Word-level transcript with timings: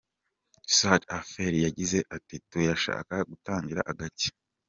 Schäfer 0.75 1.53
yagize 1.65 1.99
ati 2.15 2.35
“Turashaka 2.49 3.15
gutangira 3.29 3.81
gake. 3.99 4.29